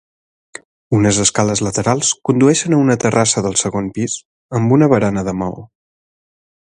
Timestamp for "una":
2.85-2.97, 4.79-4.89